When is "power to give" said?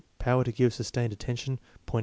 0.17-0.73